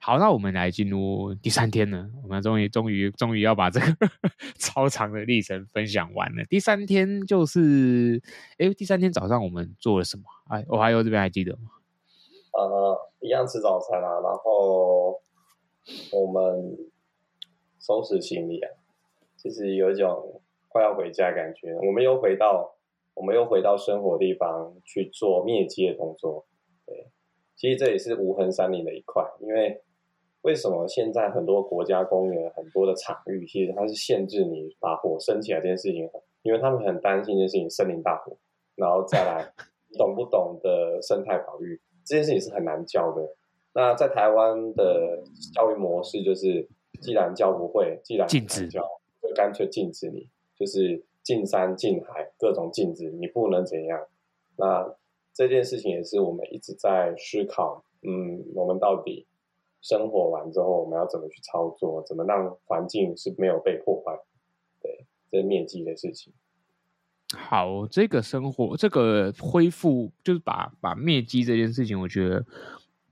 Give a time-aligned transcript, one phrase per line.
[0.00, 2.08] 好，那我们来进入第三天了。
[2.22, 3.86] 我们终于、终于、终于要把这个
[4.58, 6.44] 超长的历程分享完了。
[6.44, 8.22] 第三天就是，
[8.58, 10.24] 哎，第三天早上我们做了什么？
[10.48, 11.70] 哎，我还有这边还记得吗？
[12.52, 15.20] 呃，一样吃早餐啊，然后
[16.12, 16.76] 我们
[17.78, 18.70] 收拾行李啊，
[19.36, 21.74] 其实有一种快要回家的感觉。
[21.86, 22.74] 我们又回到，
[23.14, 26.46] 我们又回到生活地方去做灭迹的动作。
[27.60, 29.82] 对，其实这也是无痕山林的一块，因为。
[30.42, 36.08] 为什么现在很多国家公园很多的场域，其实它是限制你把火升起来这件事情，
[36.42, 38.36] 因为他们很担心这件事情，森林大火，
[38.76, 39.52] 然后再来
[39.98, 43.34] 懂不懂的生态保育这件事情是很难教的。
[43.74, 45.22] 那在台湾的
[45.52, 46.66] 教育模式就是，
[47.02, 48.88] 既然教不会，既然禁止教，
[49.20, 54.06] 就干脆禁止你，就是禁山禁海，各种禁止，你不能怎样。
[54.56, 54.94] 那
[55.38, 59.24] 这件事情也是我们一直在思考，嗯，我们到底。
[59.80, 62.02] 生活完之后，我们要怎么去操作？
[62.02, 64.18] 怎么让环境是没有被破坏？
[64.82, 66.32] 对，这是面积的事情。
[67.32, 72.44] 好，这个生活，这个恢复，就是把把灭迹这件事情，我觉得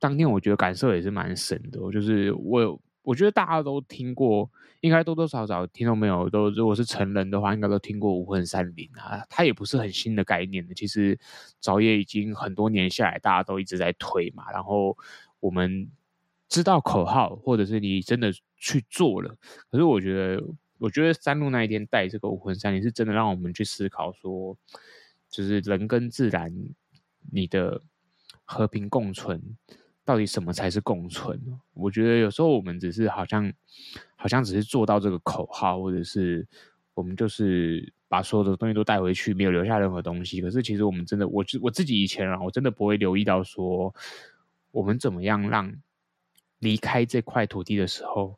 [0.00, 1.78] 当天我觉得感受也是蛮深的。
[1.92, 9.24] 就是我有我觉得大家都听过，应该多多少少听众朋友都，如果是成人的话，应该都听过无痕山林啊。
[9.30, 11.16] 它也不是很新的概念的，其实
[11.60, 14.50] 早也已经很多年下来，大家都一直在推嘛。
[14.50, 14.98] 然后
[15.38, 15.88] 我们。
[16.48, 19.36] 知道口号，或者是你真的去做了，
[19.68, 20.44] 可是我觉得，
[20.78, 24.56] 我觉得山路那一天带这个无痕山林，是真的让我们去思考说，
[25.28, 26.54] 就是人跟自然，
[27.32, 27.82] 你的
[28.44, 29.42] 和平共存，
[30.06, 31.38] 到底什么才是共存？
[31.74, 33.52] 我觉得有时候我们只是好像，
[34.16, 36.46] 好像只是做到这个口号，或者是
[36.94, 40.40] 我们就是把所有的东西都带回去，没有留下任何东西。
[40.40, 43.94] 可是其实我们真的，我我自己以前啊，我真的不会留意到说，
[44.70, 45.74] 我们怎么样让。
[46.60, 48.34] 离开这块土地的时候，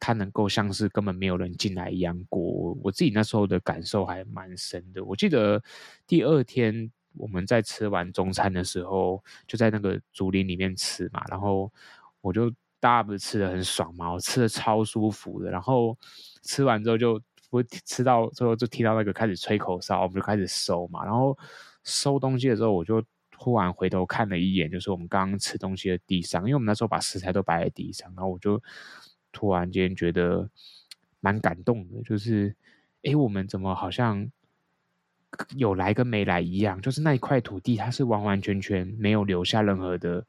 [0.00, 2.76] 它能够像是根本没有人进来一样过。
[2.82, 5.02] 我自己那时候的感受还蛮深的。
[5.04, 5.62] 我记得
[6.04, 11.72] 第二天我们在吃完中餐的时候，就在那个竹林里面吃嘛，然后
[12.20, 12.50] 我就
[12.80, 15.50] 大家不是吃的很爽嘛，我吃的超舒服的。
[15.50, 15.96] 然后
[16.42, 17.20] 吃完之后就
[17.50, 21.04] 我吃到最后就听到那个开始吹口哨，我们就开始收嘛。
[21.04, 21.36] 然后
[21.84, 23.02] 收东西的时候，我就。
[23.34, 28.62] 突然回头看了一眼，就是我们刚刚吃东西的地上，因为我们那时候把食材都摆在地上，然后我就
[29.32, 30.48] 突然间觉得
[31.18, 32.54] 蛮感动的，就是
[33.02, 34.30] 诶，我们怎么好像
[35.56, 36.80] 有来跟没来一样？
[36.80, 40.24] 就是那一块土地，它是完完全全没有留下任何的，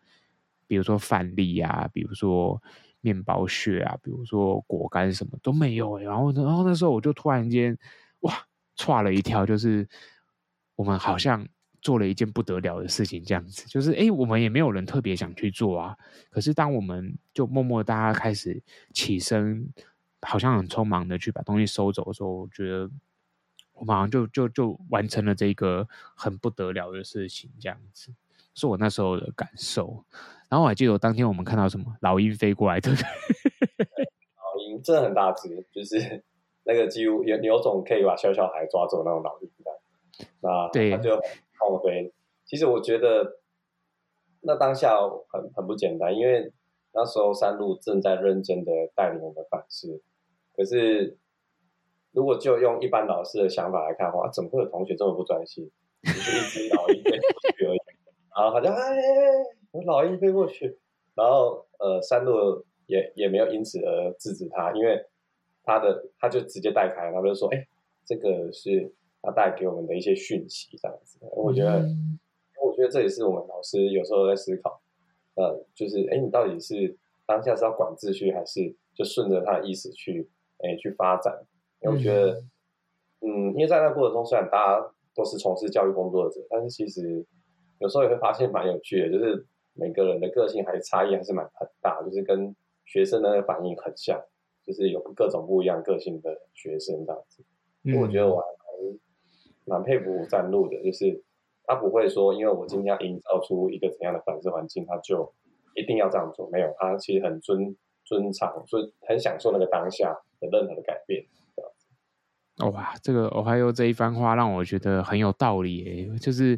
[0.67, 2.61] 比如说饭粒啊，比如说
[3.01, 5.97] 面包屑啊，比如说果干什么都没有。
[5.99, 7.77] 然后，然后那时候我就突然间
[8.21, 8.33] 哇，
[8.77, 9.87] 歘了一跳，就是
[10.75, 11.47] 我们好像。
[11.83, 15.93] 做了一件不得了的事情，这样子就是，哎，我们也没有人特别想去做啊。
[16.29, 18.63] 可是，当我们就默默大家开始
[18.93, 19.67] 起身，
[20.21, 22.89] 好像很匆忙的去把东西收走的时候，我觉得
[23.73, 28.11] 我马上就就就完成了这个很不得了的事情，这样子
[28.53, 30.05] 是我那时候的感受。
[30.49, 33.05] 然后我还记得当天我们看到什么老鹰飞过来，对不对？
[34.37, 36.23] 老鹰真的很大只，就是
[36.63, 41.19] 那个几乎有有种可以把小小孩抓走那种老鹰的，那对，他就。
[41.81, 42.13] 飞，
[42.45, 43.39] 其实我觉得
[44.41, 46.51] 那当下很很不简单，因为
[46.93, 50.01] 那时候山路正在认真的带领我们反思。
[50.53, 51.17] 可是，
[52.13, 55.69] 如果就用一般老师的想法来看的话，怎么会有同学这么不专心？
[56.03, 57.79] 只是一只老鹰飞过去而已，
[58.35, 58.95] 然后好像哎，
[59.73, 60.77] 有老鹰飞过去，
[61.15, 65.05] 然后呃，三路也也没有因此而制止他，因为
[65.63, 67.67] 他的他就直接带开，他就说：“哎，
[68.05, 68.93] 这个是。”
[69.25, 72.19] 他带给我们的一些讯息，这样子，我觉得，嗯、
[72.61, 74.81] 我觉得这也是我们老师有时候在思考，
[75.35, 81.33] 呃，就是，哎，你到底是当下是要管秩序，还是就顺着他的意思去，哎，去发展？
[81.83, 82.39] 因为我觉得，
[83.21, 87.25] 嗯，嗯，因为在那过程中，虽然大家都是从事教育工作者，但是其实
[87.79, 94.19] 有时候也会发现蛮有趣的，就是每个人的个性还差异还是蛮很大，就是跟学生的反应很像，
[94.65, 97.43] 就是有各种不一样个性的学生这样子。
[97.83, 98.47] 嗯，我觉得我还。
[99.65, 101.23] 蛮佩服站路的，就是
[101.63, 105.33] 他不会说，因为我今天要营造出一个怎样的反思环境，他就
[105.73, 106.49] 一定要这样做。
[106.49, 111.23] 没有，他其实很尊尊长，所以很享受那个当下的任何的改变。
[112.57, 116.09] 哇，这个 Ohio 这一番话让我觉得很有道理耶。
[116.21, 116.57] 就是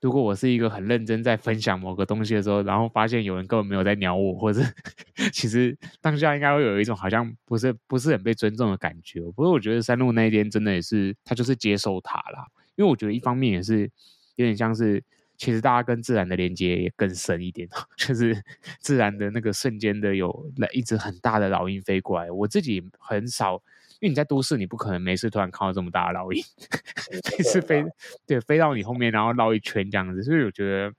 [0.00, 4.60] 如果我是一个很认真在分享某个东西的时候，然后发现有人根本没有在鸟我，或者
[5.32, 9.20] 其实当下应该会有一种好像不是不是很被尊重的感觉。
[9.20, 12.44] 不过我觉得山路那一天真的也是他就是接受他啦，
[12.74, 13.88] 因为我觉得一方面也是
[14.34, 15.00] 有点像是
[15.36, 18.42] 其实大家跟自然的连接也更深一点， 就是
[18.80, 23.62] 自然的那个瞬间的有来一只很大的老鹰飞过来，我自己很少。
[23.98, 26.44] 因为你在都市，你不可能没事突然看到这么大的老鹰，
[27.38, 27.82] 每次飞
[28.26, 30.92] 对飞到你后面，然后绕一圈这样子，所以我觉得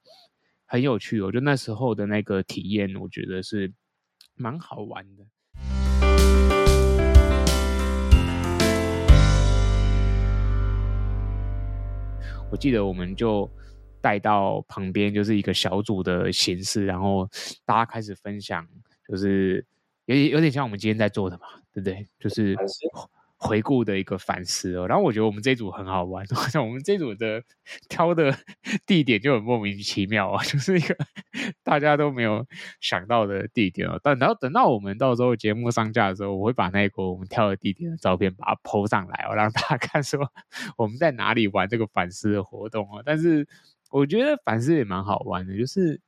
[0.66, 1.22] 很有趣。
[1.22, 3.72] 我觉得那时候的那个体验，我觉得是
[4.34, 5.24] 蛮好玩的。
[12.50, 13.48] 我记得我们就
[14.02, 17.30] 带到旁边，就是一个小组的形式，然后
[17.64, 18.68] 大家开始分享，
[19.08, 19.64] 就是。
[20.07, 22.06] 有有点像我们今天在做的嘛，对不对？
[22.19, 22.57] 就是
[23.39, 24.88] 回顾的一个反思哦。
[24.88, 27.44] 然后我觉得我们这一组很好玩，像 我们这一组的
[27.88, 28.36] 挑的
[28.88, 30.95] 地点就很莫名其妙啊， 就是一个
[31.62, 32.48] 大家都没有
[32.81, 34.00] 想到的地点哦。
[34.01, 40.31] 但然后等到我们到时候节目上架的时候，我会把那个我们挑的地点的照片把它 po 上来哦，让大家 看说
[40.77, 43.03] 我们在哪里玩这个反思的活动哦。
[43.06, 43.48] 但是
[43.92, 46.01] 我觉得反思也蛮好玩的，就是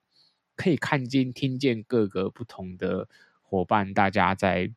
[0.56, 3.07] 可以看见、听见各个不同的。
[3.50, 4.72] 伙伴，大家在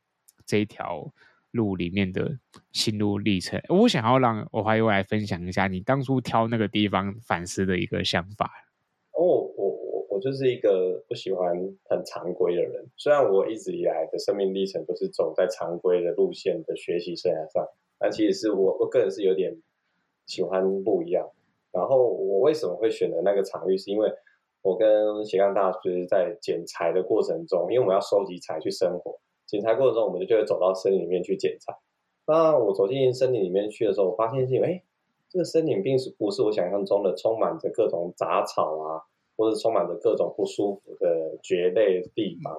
[0.47, 1.13] 这一条
[1.51, 2.39] 路里面的
[2.73, 8.51] 心路历程，我想要让我还有来分享一下你当初挑那个地方反思的一个想法。
[9.13, 11.55] 哦，我我我就是一个不喜欢
[11.85, 17.69] 很常规的人，虽然我一直以来的生命历程都是走在常规的路线的学习生涯上，
[17.99, 19.55] 但其实是我我个人是有点
[20.25, 21.29] 喜欢不一样。
[21.71, 24.11] 然后我为什么会选择那个场域，是因为。
[24.63, 31.77] 我跟斜杠大师在捡柴的过程中，因为我们要收集柴去生火，捡柴过程中，我们就会走到森林里面去捡柴。
[32.27, 34.83] 那我走进森林里面去的时候，我发现是，哎，
[35.29, 39.03] 这个森林并不是不是我想象中的充满着各种杂草啊，
[39.37, 42.55] 或者充满着各种不舒服的蕨类地方，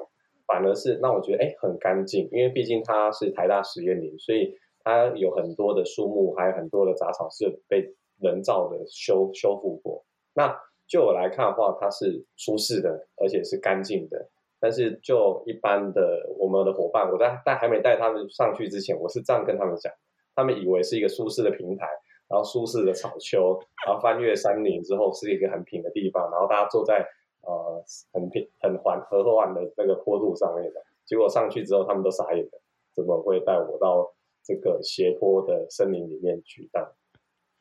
[0.45, 2.27] 反而是让我觉得，哎，很干净。
[2.33, 4.53] 因为毕竟它是台大实验林，所以
[4.83, 10.03] 它有很多的树木，还有很多的杂草是被人造的修修复过。
[10.33, 14.29] 那就我来看的话，它是舒适的，而且是干净的。
[14.59, 19.91] 但是就一般的我们的伙伴，我在带还没带他们上去之前，我是这样跟他们讲，
[20.33, 21.85] 他们以为是一个舒适的平台，
[22.29, 27.05] 然后舒适的草丘，然后翻越山林之后是一个很平的地方，然后大家坐在
[27.41, 27.83] 呃
[28.13, 30.81] 很平很缓和缓的那个坡度上面的。
[31.05, 32.61] 结果上去之后，他们都傻眼了，
[32.95, 34.13] 怎么会带我到
[34.45, 36.69] 这个斜坡的森林里面去？
[36.71, 36.89] 但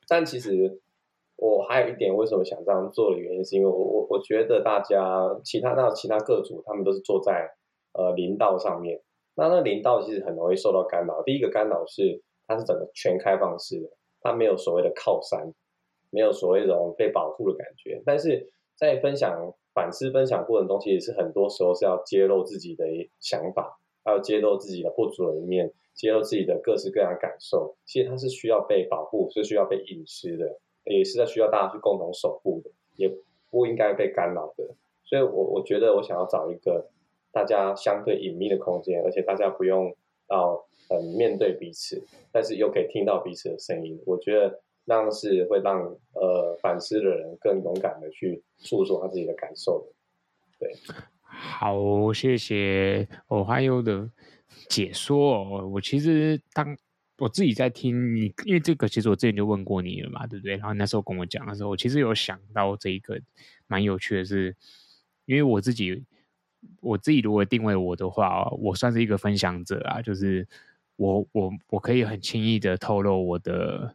[0.06, 0.80] 但其实。
[1.42, 7.50] 我还有一点，为什么想这样做的原因，是因为我我我觉得大家其他那其他各组他们都是坐在
[7.94, 9.02] 呃林道上面，
[9.34, 11.20] 那那林道其实很容易受到干扰。
[11.24, 13.88] 第一个干扰是它是整个全开放式的，
[14.20, 15.52] 它没有所谓的靠山，
[16.10, 18.00] 没有所谓这种被保护的感觉。
[18.06, 22.84] 但是在分享反思分享过程中，其实是很多时候是要揭露自己的
[23.18, 27.74] 想法，还有揭露自己的不足的一面，揭露自己的各式各样感受。
[27.84, 30.60] 其实它是需要被保护，是需要被隐私的。
[30.84, 33.08] 也是在需要大家去共同守护的，也
[33.50, 34.74] 不应该被干扰的。
[35.04, 36.88] 所以我，我觉得我想要找一个
[37.30, 39.94] 大家相对隐秘的空间，而且大家不用
[40.26, 42.02] 到嗯面对彼此，
[42.32, 44.00] 但是又可以听到彼此的声音。
[44.06, 49.92] 我觉得那样是会让呃反思的人更勇敢的去诉说他自己的感受的。
[50.58, 50.74] 对，
[51.22, 54.10] 好，谢谢 Ohio 的
[54.68, 55.70] 解说哦。
[55.74, 56.76] 我其实当。
[57.22, 60.56] 我自己在听你，因为这个其实我之前就问过你了嘛，对不对？
[60.56, 63.20] 然后那时候跟我讲的时候，我其实有想到这一个
[63.68, 64.56] 蛮有趣的是，
[65.24, 66.02] 因为我自己
[66.80, 70.48] 我自己如果定位我的话，我算是一个分享者啊，就是
[70.96, 73.94] 我我我可以很轻易的透露我的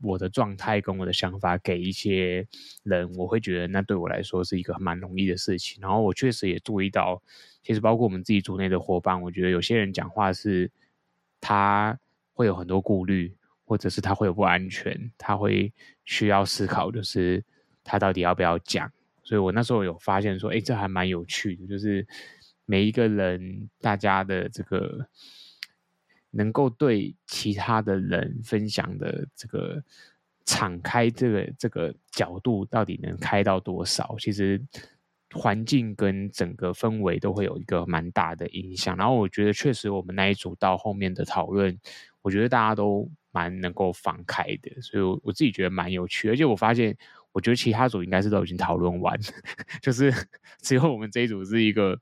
[0.00, 2.46] 我的状态跟我的想法给一些
[2.84, 5.80] 人，我会觉得那对我来说是一个蛮容易的事情。
[5.82, 7.20] 然后我确实也注意到，
[7.60, 10.70] 其实包括我们自己组内的伙伴，我觉得有些人讲话是
[11.40, 11.98] 他。
[12.38, 15.72] 会有很多顾虑，或者是他会有不安全，他会
[16.04, 17.44] 需要思考，就是
[17.82, 18.88] 他到底要不要讲。
[19.24, 22.06] 所以我那时候有发现说，哎，这还蛮有趣的，就是
[22.64, 25.04] 每一个人大家的这个
[26.30, 29.82] 能够对其他的人分享的这个
[30.44, 34.14] 敞开这个这个角度，到底能开到多少？
[34.20, 34.62] 其实
[35.32, 38.96] 环境跟整个氛围都会有一个蛮大的影响。
[38.96, 41.76] 然后我觉得，确实我们那一组到后面的讨论。
[42.22, 46.96] 我觉得大家都蛮能够放开的，所以我我自己觉得蛮有趣，而且我发现，
[47.32, 49.18] 我觉得其他组应该是都已经讨论完，
[49.82, 50.12] 就是
[50.60, 51.98] 只有我们这一组是一个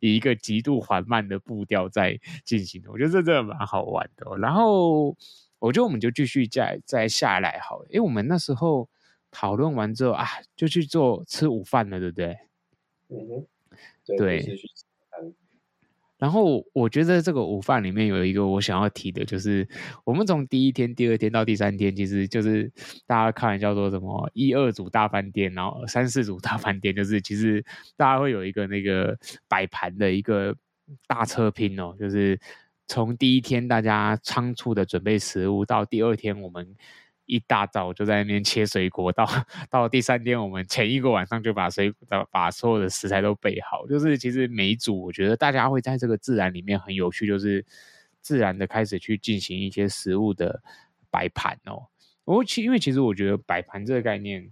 [0.00, 2.90] 以一个极度缓慢的步调在进行的。
[2.90, 4.36] 我觉得这真的蛮好玩的哦。
[4.38, 5.16] 然后
[5.58, 8.88] 我觉得我们就继续再再下来好了，因为我们那时候
[9.30, 12.36] 讨论完之后啊，就去做吃午饭了，对不对？
[13.10, 13.46] 嗯哼，
[14.06, 14.16] 对。
[14.18, 14.56] 对
[16.20, 19.66] 然后我觉得这个午饭里面有一个我想要提的，就是
[20.04, 22.70] 我们从第一天、第二天到第三天，其实就是
[23.06, 27.64] 大家开玩笑说什么一二组大饭店，然后三四组大饭店，就是其实
[27.96, 30.54] 大家会有一个那个摆盘的一个
[31.08, 32.38] 大车拼哦，就是
[32.86, 36.76] 从第一天大家仓促的准备食物，到第二天我们。
[37.30, 39.24] 一大早就在那边切水果，到
[39.70, 43.86] 到第三天，我们前一个晚上就把水果把所有的食材都备好。
[43.86, 47.64] 就是其实每一组，我觉得大家会在这个自然里面很有趣，就是
[48.20, 50.62] 自然的开始去进行一些食物的
[51.10, 51.86] 摆盘哦。
[52.24, 54.50] 我其因为其实我觉得摆盘这个概念，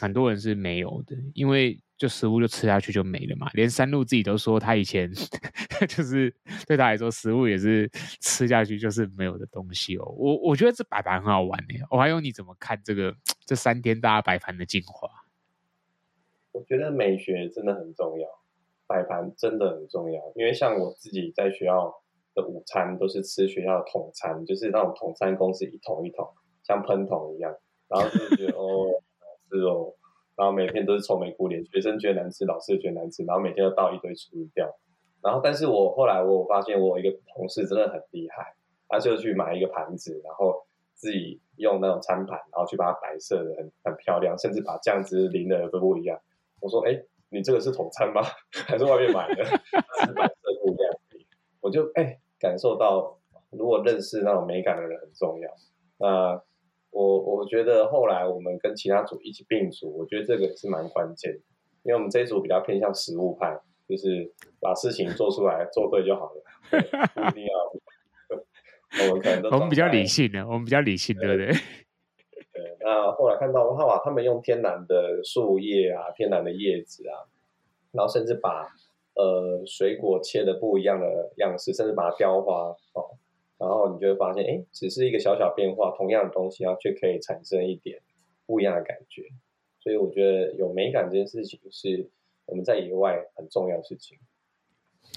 [0.00, 1.78] 很多人是没有的，因为。
[2.02, 5.08] 就食物就吃下去就没了嘛，连山路自己都说他以前
[5.88, 6.34] 就是
[6.66, 7.88] 对他来说食物也是
[8.20, 10.04] 吃下去就是没有的东西哦。
[10.18, 11.86] 我我觉得这摆盘很好玩呢。
[11.92, 13.14] 我还有你怎么看这个
[13.46, 15.08] 这三天大家摆盘的进化？
[16.50, 18.28] 我觉得美学真的很重要，
[18.88, 20.20] 摆盘真的很重要。
[20.34, 22.02] 因为像我自己在学校
[22.34, 26.28] 的午餐都是吃学校的统餐，就是那种统餐公司一桶一桶
[26.64, 27.54] 像喷桶一样，
[27.86, 28.88] 然后就觉得哦，
[29.48, 29.94] 是哦。
[30.34, 34.74] 然后每天都是愁眉苦脸，学生觉得难吃，老师也觉得难吃，然后每天都倒一堆厨余掉。
[35.22, 38.54] 然后，但是我后来我发现，我有一个同事真的很厉害，
[38.88, 46.18] 他就去买一个盘子，然后自己用那种餐盘，然后去把它摆设的很很漂亮，甚至把酱汁淋的都不一样。
[46.60, 48.22] 我说：“哎，你这个是统餐吗？
[48.66, 49.44] 还是外面买的？
[49.44, 50.34] 是摆设
[50.64, 50.92] 不一样。”
[51.60, 53.16] 我就哎感受到，
[53.50, 55.50] 如果认识那种美感的人很重要。
[55.98, 56.42] 那。
[56.92, 61.40] 我我觉得后来我们跟其他组一起并组，我觉得这个也是蛮关键的，
[61.82, 63.58] 因为我们这一组比较偏向实物派，
[63.88, 66.42] 就是把事情做出来做对就好了，
[67.14, 67.52] 不一定要。
[69.08, 71.46] 我们可能都 我们比较理性的，我们比较理性，对不对？
[72.52, 72.76] 对。
[72.80, 77.24] 那后来看到哇，他们用天然的树叶啊，天然的叶子啊，
[77.92, 78.68] 然后甚至把
[79.14, 83.16] 呃水果切的不一样的样式，甚至把它雕花哦。
[83.62, 88.02] 然后你就会发现，哎，只是一个小小变化，同样的东西，然后却可以产生一点
[88.44, 89.22] 不一样的感觉。
[89.78, 92.10] 所以我觉得有美感这件事情是
[92.46, 94.18] 我们在野外很重要的事情。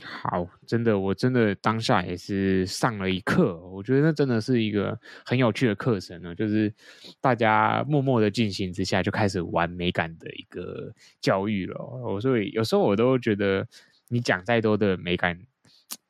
[0.03, 3.59] 好，真的，我真的当下也是上了一课。
[3.69, 6.71] 我觉得那真的是一个很有趣的课程呢，就是
[7.19, 11.83] 大家默默的进行之下，就开始玩美感的一个教育了。
[12.03, 13.67] 我所以有时候我都觉得，
[14.09, 15.39] 你讲再多的美感。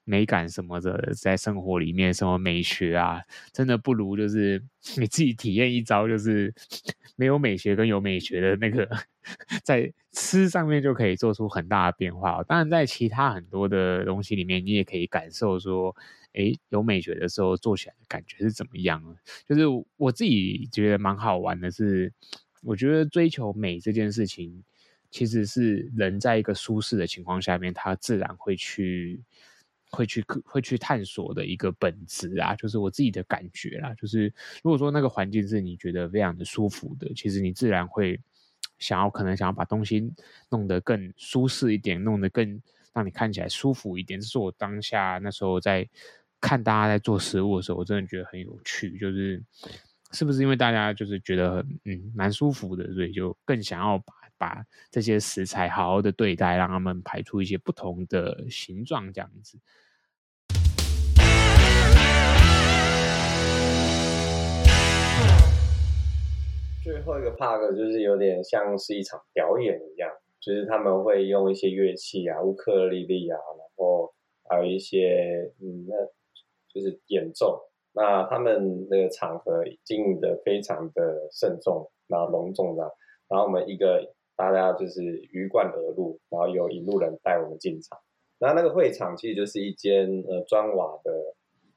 [0.05, 3.21] 美感什么的，在生活里面什么美学啊，
[3.51, 4.63] 真的不如就是
[4.97, 6.53] 你自己体验一招，就是
[7.15, 8.87] 没有美学跟有美学的那个，
[9.65, 12.43] 在吃上面就可以做出很大的变化。
[12.43, 15.95] 当然，在其他很多的东西里面，你也可以感受说，
[16.33, 19.17] 哎，有美学的时候做起来的感觉是怎么样。
[19.47, 19.63] 就是
[19.97, 22.13] 我自己觉得蛮好玩的是，
[22.61, 24.63] 我觉得追求美这件事情，
[25.09, 29.23] 其实是人在一个舒适的情况下面，他自然会去。
[29.95, 33.93] 会去会去探索的一个本质啊，就是我自己的感觉啦。
[33.95, 34.25] 就是
[34.61, 38.19] 如果说那个环境是你觉得非常的舒服的，其实你自然会
[38.77, 40.11] 想要可能想要把东西
[40.49, 42.61] 弄得更舒适一点，弄得更
[42.93, 44.19] 让你看起来舒服一点。
[44.19, 45.87] 这是我当下那时候在
[46.41, 48.97] 看大家在做食物的时候，我真的觉得很有趣。
[48.99, 49.41] 就是
[50.11, 59.57] 是不是因为大家就是觉得很嗯蛮舒服的，所以就更想要把把这些食材好好的对待，让他们排出一些不同的形状，这样子。
[66.85, 70.07] 最后一个 part 就是有点像是一场表演一样，
[70.39, 74.13] 就是他们会用一些乐器啊，乌克丽丽啊，然后
[74.47, 75.95] 还有一些嗯，那
[76.71, 77.67] 就是演奏。
[77.93, 82.83] 那他们那个场合经营的非常的慎重，然后隆重的，
[83.27, 85.01] 然后我们一个大家就是
[85.31, 87.97] 鱼贯而入，然后有引路人带我们进场。
[88.37, 91.11] 那那个会场其实就是一间呃砖瓦的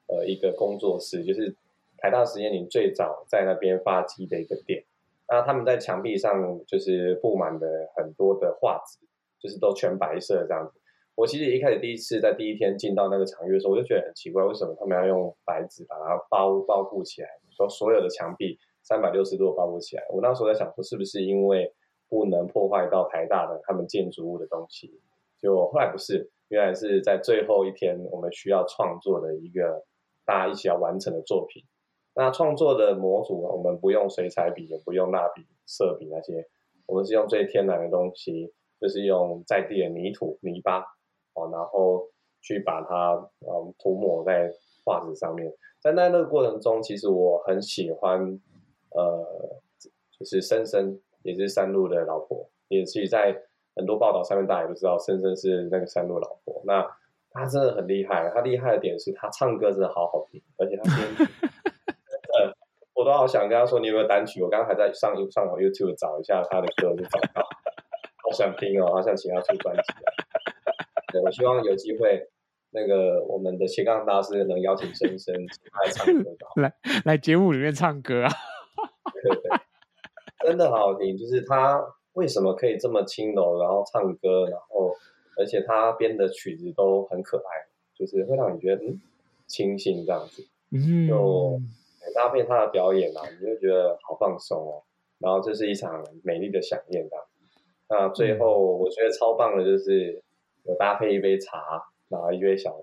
[0.08, 1.56] 呃一个工作室，就是
[1.96, 4.84] 台大实验林最早在那边发迹的一个点。
[5.28, 8.98] 那他们在墙壁上就是布满了很多的画纸，
[9.38, 10.80] 就是都全白色这样子。
[11.14, 20.04] 我其实一开始第一次在第一天进到那个场域的时候，我就觉得很奇怪，为什么他们要用白纸把它包包覆起来，说所有的墙壁三百六十度包覆起来。
[20.10, 21.74] 我那时候在想说，是不是因为
[22.08, 25.00] 不能破坏到台大的他们建筑物的东西？
[25.42, 29.84] 就后来不是，原来是在最后一天我们需要创作的一个
[30.24, 31.64] 大家一起要完成的作品。
[32.18, 36.44] 那创作的模组，我们不用水彩笔，也不用蜡笔、色笔那些，
[36.84, 40.80] 我们是用最天然的东西，就是用在地的泥土、泥巴，
[41.34, 42.08] 哦，然后
[42.42, 43.12] 去把它
[43.46, 44.52] 嗯涂抹在
[44.84, 45.48] 画纸上面。
[45.80, 48.18] 但在那个过程中，其实我很喜欢，
[48.90, 49.24] 呃，
[50.18, 53.32] 就是森森，也是山路的老婆，也是在
[53.76, 56.60] 很多报道上面大家也都知道，森森是那个山路老婆。
[56.64, 56.84] 那
[57.30, 61.30] 他真的很厉害，他厉害的点是他唱歌真的好好听，而且他编，
[63.08, 64.42] 都好想跟他说，你有没有单曲？
[64.42, 67.42] 我刚刚还在上上网 YouTube 找一下他的歌，就找到，
[68.22, 69.82] 好想听哦，好想请他出专辑。
[71.12, 72.28] 对，我希望有机会。
[72.70, 76.74] 那个我们的斜杠大师能邀请森森来唱歌，来
[77.06, 78.28] 来节目里面唱歌啊！
[79.14, 79.58] 对对对，
[80.46, 81.16] 真的好好听。
[81.16, 84.94] 就是他为什么可以这么轻柔，然后唱歌，然后
[85.38, 89.00] 而且他编的曲子都很可爱，就是会让你觉得嗯
[89.46, 90.46] 清新这样子。
[90.70, 91.58] 嗯，就
[92.12, 94.82] 搭配他的表演啊，你就觉得好放松哦。
[95.18, 97.24] 然后这是一场美丽的饗宴这样。
[97.88, 100.22] 那最后我觉得超棒的就是
[100.64, 101.84] 有搭配一杯茶。
[102.10, 102.74] 然后一杯小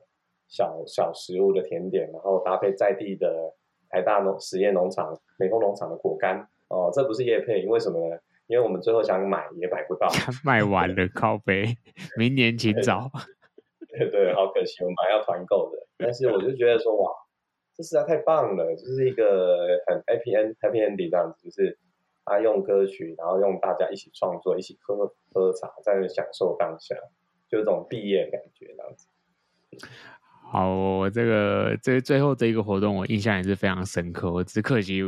[0.48, 3.56] 小小食物的甜点，然后搭配在地的
[3.90, 8.16] 台大农实验农场美丰农场的果干哦，这不是叶配，因为什么呢？
[8.46, 10.08] 因为我们最后想买也买不到，
[10.44, 11.76] 卖完了靠北，
[12.20, 13.10] 明年请早。
[13.90, 15.88] 对 对，好可惜，我们还要团购的。
[15.98, 17.12] 但是我就觉得说哇，
[17.76, 21.78] 这实在太棒了，就是一个很 happy end happy ending 这样子，就是
[22.24, 26.96] 他用歌曲，然后用大家一起创作，一起喝喝茶，在享受当下，
[27.50, 29.08] 就这种毕业感觉这样子。
[30.48, 34.32] 好，我这个这最后这一个活动，我印象也是非常深刻。
[34.32, 35.02] 我只可惜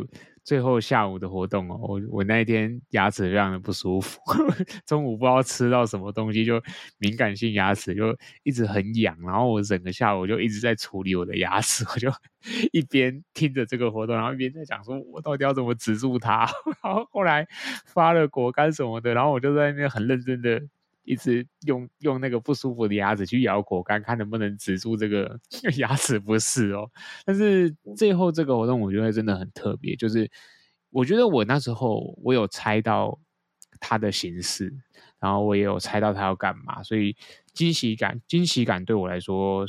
[0.48, 4.18] 最后下午的活动哦，我我那一天牙齿非常的不舒服，
[4.88, 6.64] 中午不知道吃到什么东西，就
[7.00, 12.10] 敏感性牙齿就一直很痒，然后我整个下午就一直在处理我的牙齿，我就
[12.72, 16.48] 一边听着这个活动，然后一边在讲说，我到底要怎么止住它。
[16.82, 17.46] 然后后来
[17.86, 20.62] 发了果干什么的，然后我就在那边很认真的。
[21.08, 25.40] 一直用用那个不舒服的牙齿去咬果干，看能不能止住这个
[25.80, 26.92] 牙齿不适哦。
[27.26, 30.30] 但是最后这个活动我觉得真的很特别，就是
[30.90, 33.18] 我觉得我那时候我有猜到
[33.80, 34.74] 它的形式，
[35.20, 37.16] 然后我也有猜到它要干嘛，所以
[37.54, 39.66] 惊喜感惊喜感对我来说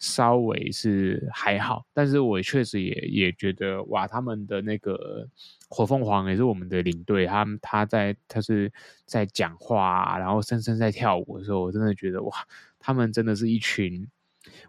[0.00, 5.28] 稍微是还好，但是我确实也也觉得哇，他们的那个。
[5.72, 8.72] 火凤凰也是我们的领队，他他在他是
[9.06, 12.32] 在讲话，然后森森在跳舞的时候，我真的觉得哇，
[12.80, 14.04] 他们真的是一群，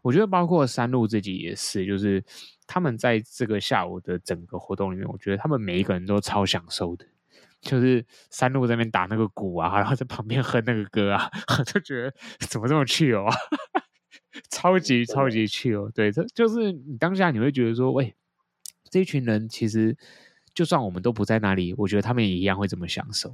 [0.04, 2.24] 我觉得包括山路自己也是，就是
[2.68, 7.04] 他们在这个下午的整个活动里面，我觉得他们每一个人都超享受的，
[7.62, 11.28] 就是山路在那边打那个鼓啊，然后在旁边哼那个歌啊，
[11.66, 12.14] 就觉得
[12.48, 13.36] 怎么这么去哦啊，
[14.50, 18.14] 超级超级 chill，对，这就是你当下你会觉得说，喂，
[18.90, 19.96] 这一群人其实。
[20.54, 23.34] 就算我们都不在那里，我觉得他们也一样会这么享受。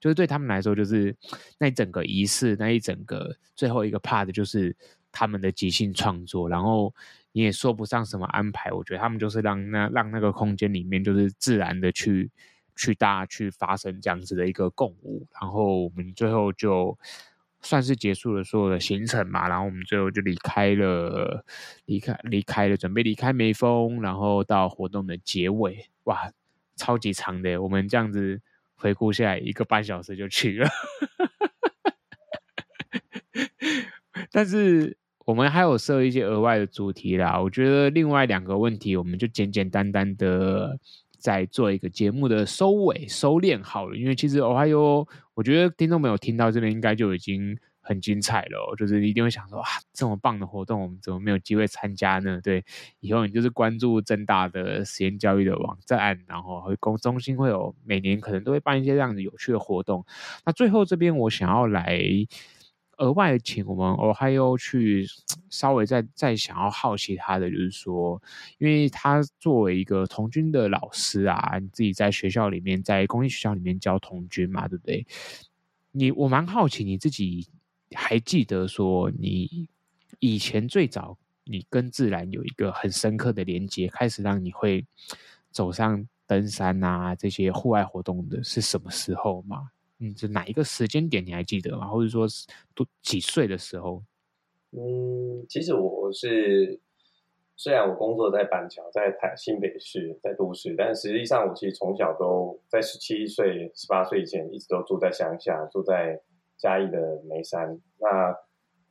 [0.00, 1.14] 就是对他们来说，就是
[1.58, 4.74] 那一整个仪式，那一整个最后一个 part，就是
[5.12, 6.48] 他们的即兴创作。
[6.48, 6.90] 然后
[7.32, 12.30] 你也说不上什么安排，我觉得他们就是让那让那个空间里面就是自然的去
[12.74, 15.26] 去大家去发生这样子的一个共舞。
[15.38, 16.98] 然后我们最后就
[17.64, 21.44] 算是结束了所有的行程嘛，然后我们最后就离开了，
[21.86, 26.30] 离开离开了，准备离开梅峰，然后到活动的结尾，哇！
[26.76, 28.40] 超级长的，我们这样子
[28.74, 30.68] 回顾下来，一个半小时就去了。
[34.32, 37.40] 但是我们还有设一些额外的主题啦。
[37.40, 40.76] 我觉得另外两个问题，我们就简简单单的
[41.24, 43.96] 再做一个节目的收尾收敛好了。
[43.96, 47.56] 因为其实我还有，我觉得听众朋友听到这边应该就已经。
[47.86, 52.40] 很精彩了，就是一定会想说啊，这么棒的活动，我们怎么没有机会参加呢？
[52.42, 52.64] 对，
[53.00, 60.02] 以后你就是关注正大的实验教育的网站，然后会公中心会有每年可能都会办一些这样子有趣的活动。
[60.46, 62.00] 那最后这边我想要来
[62.98, 65.06] 额外请我们 Ohio 去
[65.50, 68.20] 稍微再再想要好奇他的，就是说，
[68.58, 75.06] 因为他作为一个童军的老师啊，你自己在学校里面，在公立学校里面教童军嘛，对不对？
[75.92, 77.48] 你我蛮好奇你自己。
[77.96, 79.68] 还记得说你
[80.18, 84.84] 以前最早你跟自然有一个很深刻的连接，开始让你会
[85.52, 89.68] 走上登山啊这些户外活动的是什么时候吗？
[90.00, 91.88] 嗯，是哪一个时间点你还记得吗？
[91.88, 94.02] 或者说是都几岁的时候？
[94.72, 96.80] 嗯，其实我是
[97.56, 106.22] 虽然我工作在板桥，在台新北市，在都市，但实际上我其实从小都在十七岁、十八岁以前一直都住在乡下，住在。
[106.56, 108.34] 嘉义的梅山，那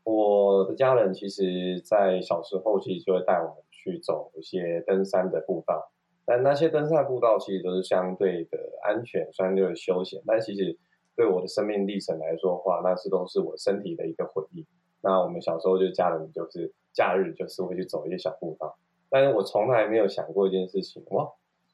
[0.03, 5.91] 我的家人其实，在小时候其实就会带我们去走一些登山的步道，
[6.25, 10.77] 但那些登山步道其实都是相对的安全，相对的休闲，但其实
[11.15, 14.65] 对我的生命历程来说的话，那是都是我身体的一个回忆。
[15.01, 18.77] 那我们小时候就家人就是假日就是会去走一些小步道，
[19.09, 21.29] 但是我从来没有想过一件事情，哇，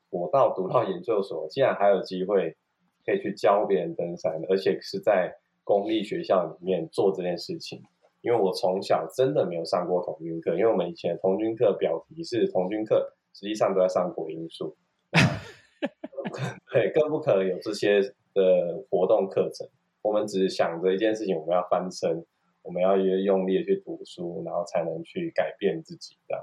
[0.09, 2.57] 我到读到研究所，竟然还有机会
[3.05, 7.83] 可以去教别人登山，而且是在公立学校里面做这件事情。
[8.21, 14.75] 因为我从小真的没有上过童军课，因为我们以前童军课表题是童军课，实际上都在上国英数，
[16.73, 18.01] 对，更不可能有这些
[18.39, 19.67] 的活动课程。
[20.01, 22.25] 我们只是想着一件事情，我们要翻身，
[22.63, 26.41] 我们要用力去读书，然后才能去改变自己这样。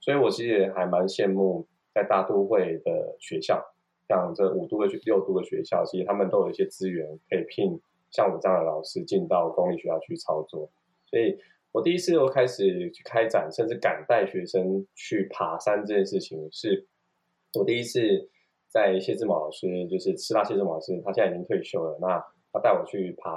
[0.00, 3.62] 所以我其实还蛮羡慕在大都会的学校，
[4.08, 7.78] 像这五都的六都的学校，其实他们都有一些资源可以聘
[8.10, 10.70] 像我这样的老师进到公立学校去操作。
[11.06, 11.38] 所以
[11.72, 16.86] 我第一次又开始去开展，甚至敢带学生去爬山这件事情，是
[17.52, 18.30] 我第一次
[18.74, 21.96] 在谢志茂老师，就是师大谢志茂老师，他现在已经退休了。
[22.00, 22.20] 那
[22.52, 23.30] 他带我去爬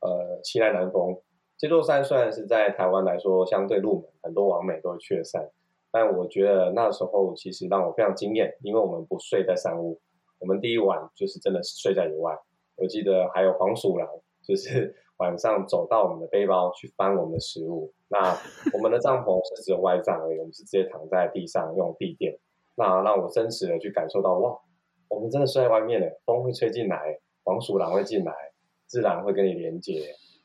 [0.00, 1.16] 呃奇莱南峰
[1.56, 5.48] 这座山，虽然是在台湾来说相对入门，很多网美都会去的山，
[5.92, 10.00] 但我觉得那时候其实让我非常惊艳，因为我们不睡在山屋，
[10.40, 12.36] 我们第一晚就是真的是睡在野外。
[12.74, 14.08] 我记得还有黄鼠狼，
[14.44, 14.94] 就是。
[15.18, 18.36] 晚上走到我们的背包去翻我们的食物，那
[18.72, 22.36] 我们的帐篷是只有外帐而已，我们是直接躺在地上用地垫，
[22.74, 24.58] 那让我真实的去感受到哇，
[25.12, 28.32] 我们真的睡在外面的，风会吹进来，黄鼠狼会进来，
[28.86, 30.00] 自然会跟你连接。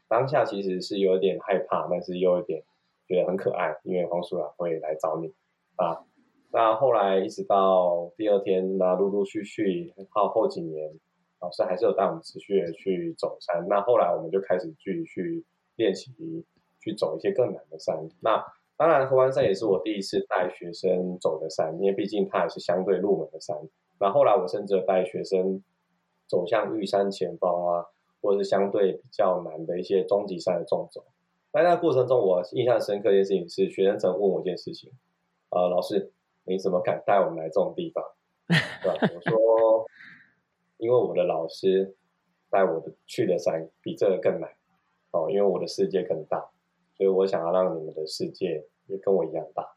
[0.10, 2.62] 当下其实是有点害怕，但是又有点
[3.08, 5.34] 觉得很可爱，因为黄鼠狼会来找你
[5.78, 6.04] 啊。
[6.52, 10.92] 那后来一直到第二天，那陆陆续续到后几年。
[11.40, 16.12] 老师还是有带我们持续的去走山，那后来我们就开始继续练习
[16.82, 18.10] 去走一些更难的山。
[18.22, 18.44] 那
[18.76, 23.56] 当然，合欢山也是我第一次带学生走的山，因为毕竟它也是相对入门的山。
[24.00, 25.62] 那后来我甚至带学生
[26.28, 27.86] 走向玉山前方啊，
[28.22, 31.04] 或者是相对比较难的一些终极赛的纵走。
[31.52, 34.92] 在那个过程中，我印象深刻一件事情是，学生曾问我一件事情：
[35.50, 36.12] 呃，老师，
[36.46, 38.04] 你怎么敢带我们来这种地方？
[38.48, 39.14] 对吧？
[39.16, 39.88] 我说。
[40.80, 41.96] 因为我的老师
[42.52, 44.48] 带我的去的山比这个更难
[45.10, 46.52] 哦，因为我的世界更大，
[46.96, 49.76] 所以我想要让你们的世界也跟我一样大，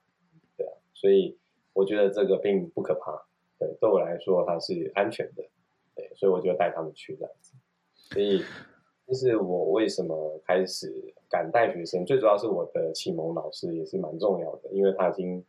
[0.59, 1.39] 对啊，所以
[1.73, 3.25] 我觉得这个并不可怕，
[3.61, 5.45] 对，对我来说它是安全的，
[5.95, 7.55] 对，所以我就带他们去这样子。
[7.93, 8.43] 所以
[9.07, 15.45] 这是我为什么开始敢带学生，最主要是我的启蒙老师也是蛮重要的，因为他已经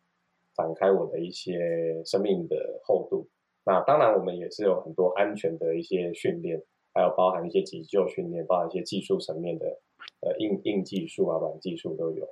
[0.54, 3.28] 展开我的一些生命的厚度。
[3.64, 6.62] 那当然，我们也是有很多安全的一些训练，
[6.94, 9.80] 还有包含一些急救训练，包含一些技术层面的，
[10.22, 12.28] 呃，硬硬技术啊、软技术都有。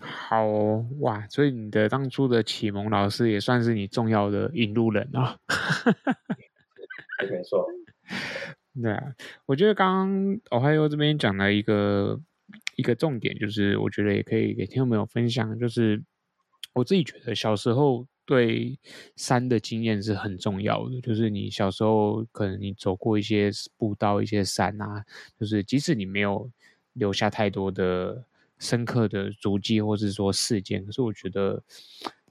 [0.00, 0.46] 好
[1.00, 5.38] 哇，所以你的当初的启蒙老师也算是你重要的引路人啊。
[7.30, 7.66] 没错。
[8.82, 9.14] 对啊，
[9.46, 12.20] 我觉得刚刚 Ohio 这边讲了一个
[12.76, 16.02] 一个重点，就是我觉得也可以给听众朋友分享，就是
[16.72, 18.06] 我自己觉得小时候。
[18.26, 18.78] 对
[19.16, 25.04] 山的经验是很重要的，就是你小时候可能你走过一些步道、一些山啊，
[25.38, 26.50] 就是即使你没有
[26.94, 28.24] 留下太多的
[28.64, 31.62] 深刻的足迹或是说事件，可是我觉得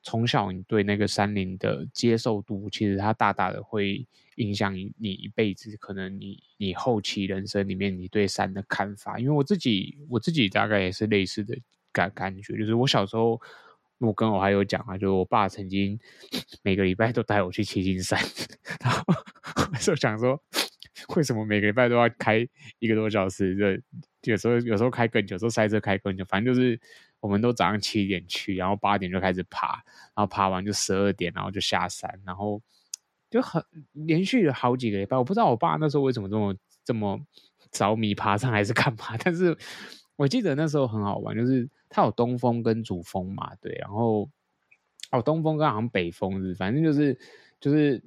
[0.01, 4.05] 从小你对那个山林的接受度，其实它大大的会
[4.37, 9.19] 影响你一辈子，可能你你后期人生里面你对山的看法。
[9.19, 11.55] 因为我自己我自己大概也是类似的
[11.91, 13.39] 感感觉，就是我小时候。
[13.99, 15.97] 我跟我还有讲啊，就是我爸曾经
[16.61, 18.19] 每个礼拜都带我去七星山，
[18.81, 19.01] 然后
[19.71, 20.37] 我就想说，
[21.15, 22.45] 为什么每个礼拜都要开
[22.79, 23.55] 一个多小时？
[23.55, 23.63] 就
[24.31, 26.79] 有时候有时候开更久，有时候塞车开更久，反正就是
[27.19, 29.83] 我们都早上七点去，然后八点就开始爬，
[30.15, 32.61] 然后爬完就十二点，然后就下山，然后
[33.29, 35.17] 就很连续了好几个礼拜。
[35.17, 37.19] 我不知道我爸那时候为什么这么这么
[37.71, 39.57] 着迷爬山 还是干嘛，但是
[40.15, 41.69] 我记得那时候很好玩，就是。
[41.95, 44.27] 它有东风跟主峰嘛，对，然后
[45.11, 47.15] 哦，东风跟好像北峰是，反正就是
[47.59, 48.01] 就是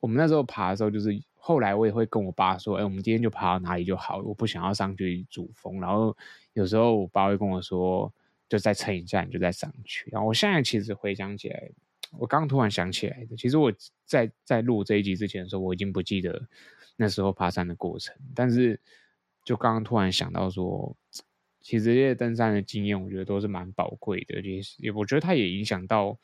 [0.00, 5.80] 我们那时候爬的时候，就是后来我也会跟我爸说，哎，我们今天就爬到哪里就好，我不想要上去主峰。
[5.80, 6.16] 然后
[6.52, 8.12] 有时候我爸会跟我说，
[8.48, 10.08] 就再撑一下，你就再上去。
[10.12, 11.68] 然后我现在其实回想起来，
[12.16, 13.72] 我刚突然想起来的，其实我
[14.06, 16.40] 在在录这一集之前的时候，我已经不记得
[16.96, 18.78] 那时候爬山的过程，但是
[19.44, 20.96] 就刚刚突然想到说。
[21.64, 24.42] 其实这些登山的经验，我觉得都是蛮宝贵的。
[24.78, 26.18] 也我觉得它也影响到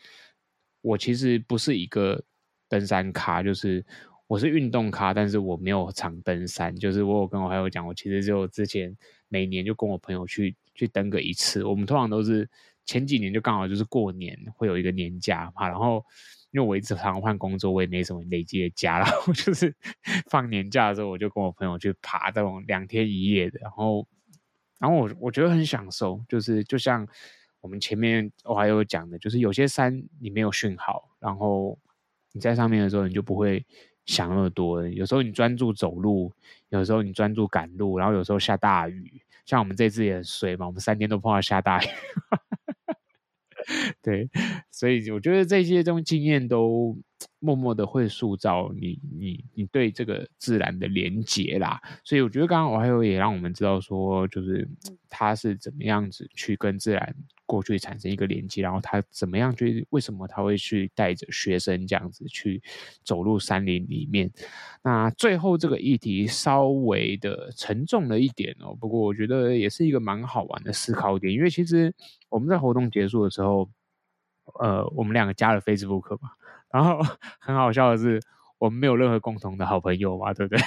[0.81, 0.99] 我。
[0.99, 2.21] 其实不是一个
[2.69, 3.87] 登山咖，就是
[4.29, 6.75] 我是运动咖，但是我没有常登山。
[6.77, 8.97] 就是我有跟我还友讲，我其实就之前
[9.29, 11.65] 每年就跟我朋友去去登个一次。
[11.65, 12.49] 我们通常都是
[12.85, 16.05] 前几年就刚好就是过年会有一个年假嘛，然后
[16.53, 19.75] 因为我一直常换工作，我也没什么累积的假， 然后就是
[20.31, 24.07] 放年假的时候，我就跟我朋友去爬这种两天一夜的，然后。
[24.81, 27.05] 然后我我觉得很享受，就是就像
[27.61, 31.77] 我们前面我还有讲的，就是有些山你没有训好，然后
[32.33, 33.67] 你在上面的时候你就不会
[34.09, 34.89] 想那么多。
[34.89, 36.33] 有时候你专注走路，
[36.71, 41.87] 有时候你专注赶路，然后有时候下大雨，像我们这次也很衰嘛，我们三天都碰到下大雨。
[44.03, 44.31] 对，
[44.71, 46.97] 所以我觉得这些东西经验都
[47.39, 51.79] 默默的会塑造你，你，你对这个自然的连结啦。
[52.03, 54.67] 所以我觉得刚刚我还有也让我们知道说，就是
[55.11, 57.15] 他是怎么样子去跟自然
[57.49, 62.63] 过去产生一个连接，然后他怎么样去，为什么他会去带着学生这样子去
[63.03, 64.31] 走入山林里面。
[64.83, 71.93] 那最后这个议题稍微的沉重了一点哦，不过我觉得也是一个蛮好玩的思考点，因为其实
[72.29, 73.69] 我们在活动结束的时候。
[74.61, 76.31] 呃，我们两个加了 Facebook 嘛，
[76.73, 76.99] 然后
[77.39, 78.19] 很好笑的是，
[78.57, 80.65] 我们没有任何共同的好朋友嘛，对不对？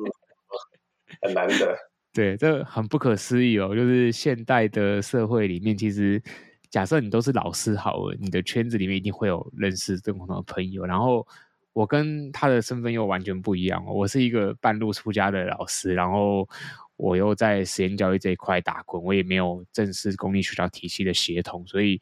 [1.20, 1.76] 很难得，
[2.12, 3.74] 对，这很不可思议哦。
[3.74, 6.22] 就是现代的社会里面，其实
[6.68, 10.84] 假设你都是老师好了，你的圈子里面一定会有认识共同的朋友。
[10.84, 11.26] 然后
[11.72, 16.48] 我跟他的身份又完全不一样，我是一个半路出家的老师，然后
[16.96, 22.00] 我又在实验教育这一块打滚，我也没有正式公立学校体系的协同，所以。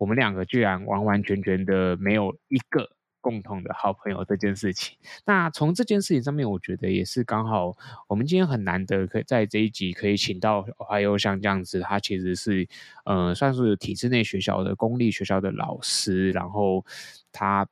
[0.00, 2.88] 我们两个居然完完全全的没有一个
[3.20, 7.76] 共同的好朋友这件事情，那从这件事情上面，我觉得也是刚好，
[8.08, 12.66] 我们今天很难得可以在这一集可以请到，还有像这样子，他其实是
[13.04, 16.84] 呃算是体制内学校的公立学校的老师，然后
[17.30, 17.66] 他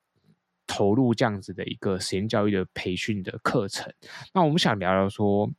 [0.66, 3.92] 投入这样子的一个实验教育的培训的课程，
[4.34, 5.50] 那我们想聊聊说。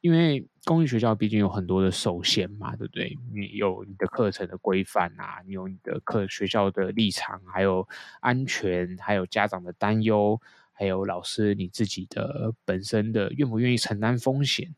[0.00, 3.16] 因为公立学校毕竟有很多的受限嘛，对不对？
[3.32, 7.86] 你有你的课程的规范啊，你有你的课学校的立场，还有
[8.20, 10.40] 安全，还有家长的担忧，
[10.72, 14.74] 还有老师你自己的本身的愿不愿意承担风险。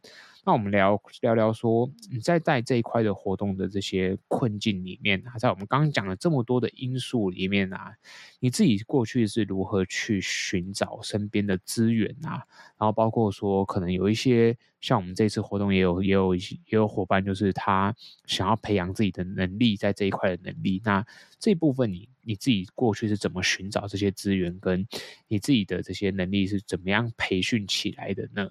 [0.49, 7.95] 那我们聊聊聊说，你在带这一块的活动的这些困境里面啊，在我们刚刚讲了这么多的因素里面啊，
[8.41, 12.41] 你自己过去是如何去寻找身边的资源啊？
[12.79, 20.81] 然后包括说，可能有一些像我们这次活动也有也有也有伙伴，就是他想要培养自己的能力，在这一块的能力。
[20.83, 21.05] 那
[21.39, 24.87] 这部分你你自己过去是怎么寻找这些资源，跟
[25.27, 28.49] 你自己的这些能力是怎么样培训起来的呢？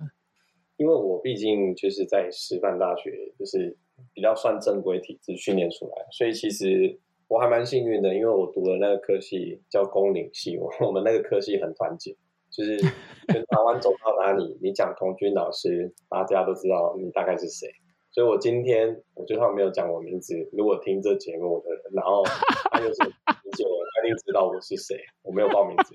[0.77, 3.75] 因为我毕竟就是在师范大学，就是
[4.13, 12.15] 比较算正规体制训练出来，所以其实我还蛮幸运的，因为我读的那个科系叫公领系，我我们那个科系很团结，
[12.49, 17.67] 就是全台湾走到哪里，你讲童军老师，大家都知道你大概是谁。
[18.09, 22.23] 所以我今天我就算没有讲我名字，如果听这节目的人，然后
[22.71, 24.97] 他就是理解我，他一定知道我是谁。
[25.21, 25.93] 我没有报名字，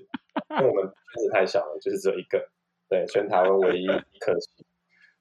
[0.51, 2.47] 因为我们圈子太小了，就是只有一个，
[2.87, 4.62] 对，全台湾唯一一科系。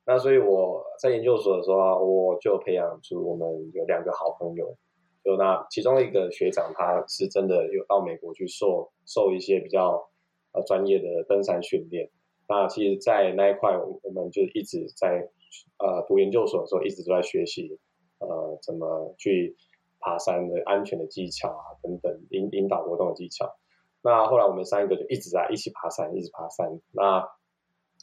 [0.05, 4.77] 那所以我在研究所的时候，我就培养出我们有两个好朋友，
[5.23, 10.11] 就那其中一个学长，他是真的有到美国去受受一些比较
[10.53, 12.11] 呃专业的登山训练。
[12.49, 15.31] 那其实，在那一块，我们就一直在
[15.79, 17.79] 呃读研究所的时候，一直都在学习
[18.19, 19.57] 呃怎么去
[20.01, 23.55] 爬山的安全的技巧啊等等，引引导活动的技巧。
[24.03, 26.81] 那后来我们三个就一直在一起爬山，一直爬山。
[26.91, 27.29] 那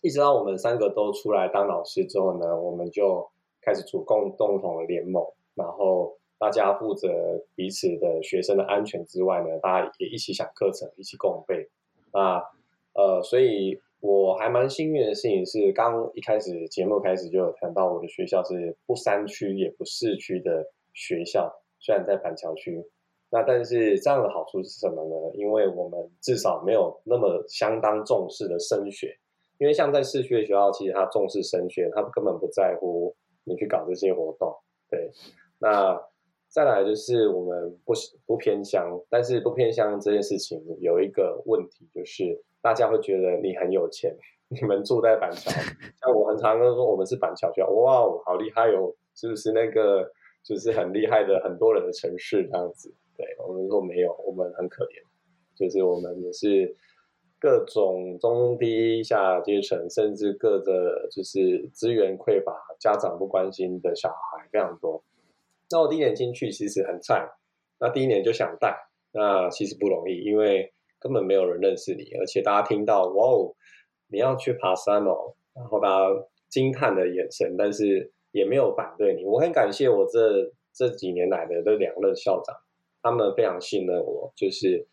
[0.01, 3.29] 一直到我们三个都出来当老师之后呢，我们就
[3.61, 5.23] 开始组共共同的联盟，
[5.55, 7.09] 然后大家负责
[7.55, 11.69] 彼此的学生的安全之外呢，大家也一起想课程，一起共备。
[12.13, 12.41] 那
[12.93, 22.81] 呃，所以我还蛮幸运的事情是，刚一开始节目开始就有谈到，我的学校是不山区也不市区的学校，虽然在板桥区，
[23.29, 25.31] 那但是这样的好处是什么呢？
[25.35, 29.17] 因为我们至少没有那么相当重视的升学。
[29.59, 34.55] 因为像在市区的学校，其实他重视升学，他根本不在乎你去搞这些活动。
[34.89, 35.11] 对，
[35.59, 36.01] 那
[36.47, 37.93] 再来就是我们不
[38.25, 44.15] 不偏乡，但是不偏乡这件事情有一个问题，就是大家会觉得你很有钱，
[44.47, 45.51] 你们住在板桥，
[46.01, 50.09] 像我很常跟说我们是板桥学校，哇，好厉害哦，是不是那个
[50.41, 52.95] 就是很厉害的很多人的城市这样子？
[53.17, 55.03] 对，我们说没有，我们很可怜，
[55.53, 56.73] 就是我们也是。
[57.39, 65.01] 各种中低下阶层，甚至各个就是资源匮乏、家长不关心的小孩非常多。
[65.71, 67.29] 那我第一年进去其实很菜，
[67.79, 68.75] 那第一年就想带，
[69.13, 73.55] 那其实不容易，因为根本没有人认识你，而且大家听到哇哦，
[74.07, 79.23] 你要去爬山哦，然后大家惊叹的眼神，但是也没有反对你。
[79.23, 82.55] 我很感谢我这这几年来的这两任校长，
[83.01, 84.85] 他们非常信任我，就是。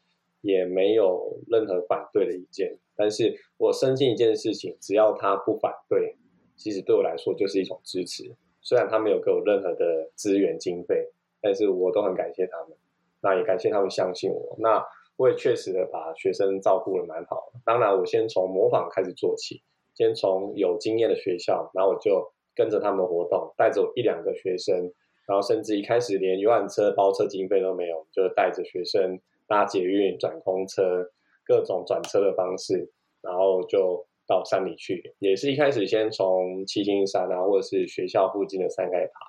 [0.46, 6.16] 也没有任何反对的意见，但是我深信一件事情，只要他不反对，
[6.56, 8.35] 其实对我来说就是一种支持。
[8.62, 11.09] 虽然他没有给我任何的资源经费，
[11.40, 12.76] 但是我都很感谢他们，
[13.20, 14.56] 那也感谢他们相信我。
[14.59, 14.85] 那
[15.16, 17.61] 我也确实的把学生照顾得蛮好的。
[17.64, 19.62] 当然，我先从模仿开始做起，
[19.94, 24.92] 先从有经验的学校，然后我就跟着他们活动，带着一两个学生，
[25.26, 31.11] 然后甚至一开始连游览车包车经费都没有，就带着学生搭捷运、转公车，
[31.44, 32.90] 各种转车的方式，
[33.22, 35.14] 然后就到山里去。
[35.18, 39.20] 也是一开始先从七星山啊，或者是学校附近的山开始爬。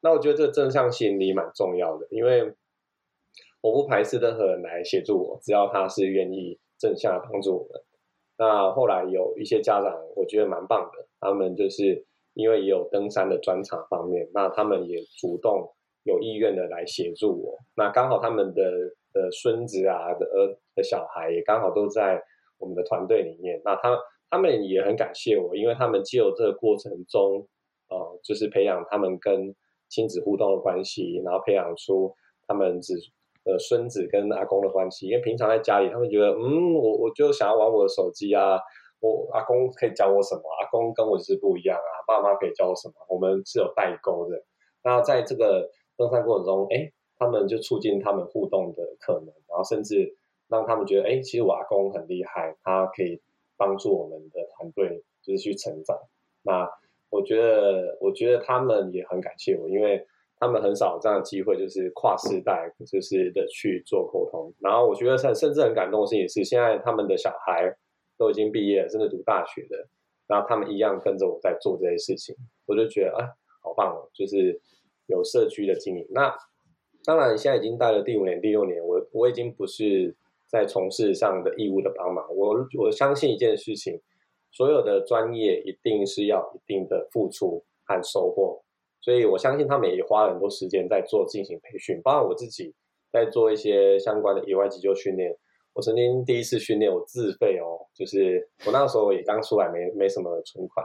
[0.00, 2.52] 那我觉得这正向吸引力蛮重要的，因为。
[3.62, 7.82] 我不排斥任何人来协助我，只要他是愿意正向帮助我们。
[8.38, 15.70] 那后来有一些家长，我觉得蛮棒的，他们就是因为也有登山的专长方面，那他们也主动
[16.04, 17.58] 有意愿的来协助我。
[17.74, 22.22] 那刚好他们的的孙子啊的儿的小孩也刚好都在
[22.58, 23.98] 我们的团队里面，那他
[24.30, 27.46] 他们也很感谢我，因为他们借由这个过程中，
[27.88, 29.54] 呃，就是培养他们跟
[29.88, 32.14] 亲子互动的关系，然后培养出
[32.46, 32.94] 他们子。
[33.42, 38.60] 呃，孙子跟阿公的关系，因为平常在家里，他们觉得，嗯，我我就想要玩我的手机啊，
[39.00, 40.42] 我阿公可以教我什么？
[40.60, 42.94] 阿公跟我是不一样啊，爸妈可以教我什么？
[43.08, 44.36] 我们是有代沟的。
[44.84, 50.16] 那在这个登山过程中，哎，他们就促进他们互动的可能，然后甚至
[50.48, 53.20] 让他们觉得，哎，其实我阿公很厉害，他可以
[53.56, 55.96] 帮助我们的团队就是去成长。
[56.42, 56.68] 那
[57.10, 60.04] 我觉得，我觉得他们也很感谢我，因为。
[60.42, 64.50] 他们很少有这样的机会，就是跨世代，就是的去做沟通。
[64.58, 67.76] 然后我觉得甚甚至很感动的事情是，现在他们的小孩
[68.16, 69.86] 都已经毕业了，甚至读大学的，
[70.26, 73.28] 然后他们一样跟着我在做这些事情，我就觉得啊，
[73.62, 74.08] 好棒哦！
[74.14, 74.58] 就是
[75.08, 76.06] 有社区的经营。
[76.08, 76.34] 那
[77.04, 80.14] 当然，现在已经带了第五年、第六年，我我已经不是
[80.46, 82.24] 在从事上的义务的帮忙。
[82.36, 84.00] 我我相信一件事情，
[84.50, 88.62] 所有的专业一定是要一定的付出和收获。
[89.00, 92.74] 所以我相信他们也花了很多时间在做进行培训，包括我自己
[93.10, 95.34] 在做一些相关的野外急救训练。
[95.72, 100.84] 我曾经第一次训练我自费哦，就是我那时候也刚出来没没什么存款，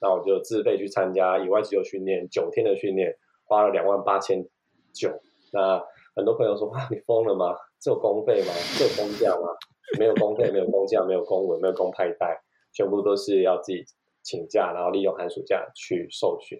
[0.00, 4.44] 那我就自费去参加野外急救训练，九天的训练花了两万八千
[4.92, 5.08] 九。
[5.54, 5.80] 那
[6.16, 7.56] 很多朋友说啊，你疯了吗？
[7.80, 8.52] 这有公费吗？
[8.76, 9.48] 这有公假吗？
[10.00, 12.36] 没有公费，没有公假，没有公文，没有公派带，
[12.72, 13.84] 全部都是要自己
[14.22, 16.58] 请假，然后利用寒暑假去受训。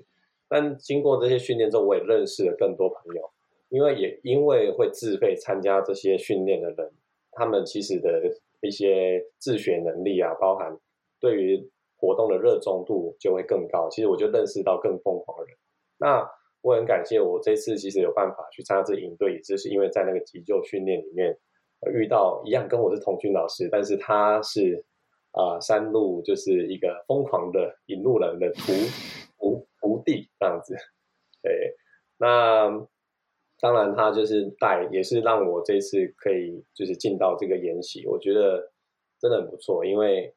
[0.49, 3.23] 但经过这些训练之后，我也认识了更多朋友，
[3.69, 6.93] 因为也因为会自费参加这些训练的人，
[7.33, 8.23] 他们其实的
[8.61, 10.79] 一些自学能力啊，包含
[11.19, 13.89] 对于活动的热衷度就会更高。
[13.89, 15.57] 其实我就认识到更疯狂的人。
[15.99, 16.31] 那
[16.65, 21.39] 我很感谢我这次其实有办法去参加这营队，也就是因为在那个急救训练里面
[21.93, 24.85] 遇到一样跟我是同军老师，但是他是
[25.33, 28.73] 啊、山路就是一个疯狂的引路人的徒。
[29.81, 30.75] 徒弟这样子，
[31.43, 31.77] 对，
[32.17, 32.71] 那
[33.61, 38.73] 当然他就是带，也是让我这次可以就是进到这个研习，我觉得
[39.21, 40.35] 真的很不错，因为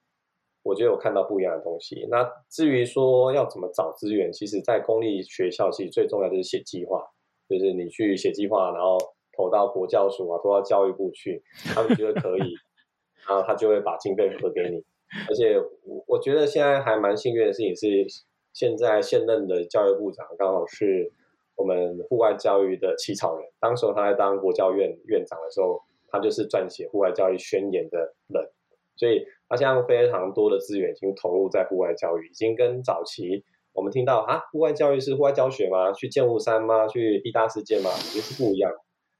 [0.68, 2.08] 我觉得我看到不一样的东西。
[2.12, 7.02] 那至于说要怎么找资源，其实，在公立学校其实最重要就是写计划，
[7.50, 8.98] 就是你去写计划，然后
[9.36, 11.42] 投到国教署啊，投到教育部去，
[11.74, 12.54] 他们觉得可以，
[13.28, 14.84] 然后他就会把经费核给你。
[15.30, 18.26] 而且我我觉得现在还蛮幸运的事情是。
[18.54, 21.12] 现在现任的教育部长刚好是
[21.54, 28.50] 我们户外教育的起草人，当时候他在当国教院院长的时候，他就是撰写户外教育宣言的人，
[28.96, 35.92] 所以他现在非常多的资源已经投入在户外教育，已经跟早期我们听到啊，户外教育是户外教学吗？
[35.92, 36.88] 去剑湖山吗？
[36.88, 37.90] 去义大世界吗？
[37.92, 38.72] 已经是不一样。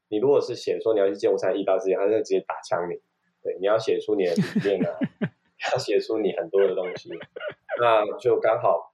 [0.08, 2.94] 你如果是写说你要去剑湖山、义大世界，他就直接打枪你。
[3.42, 4.98] 对，你要写出你的理念啊，
[5.72, 7.10] 要写出你很多的东西，
[7.80, 8.92] 那就刚好。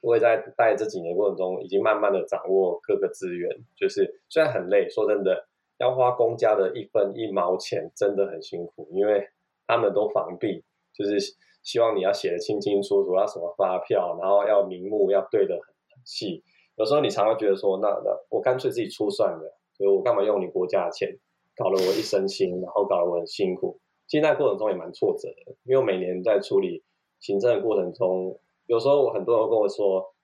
[0.00, 3.50] 我也在带这几年过程中，已经慢慢的掌握各个资源。
[3.74, 9.26] 就是虽然很累，说真的，要花公家的一分一毛钱，真的很辛苦，因为
[9.66, 11.18] 他们都防弊，就是
[11.62, 15.74] 希望你要写得清清楚楚，要什么发票，然后要名目要对得很
[16.04, 16.42] 细。
[16.76, 21.08] 有时候你常常觉得说，那那我干脆自己出算了，所以我干嘛用你国家的钱，
[21.56, 23.78] 搞得我一身心，然后搞得我很辛苦。
[24.06, 26.82] 其实在过程中也蛮挫折的，因为每年在处理
[27.20, 28.38] 行政的过程中。
[28.66, 30.14] 有时候我很多人跟我说，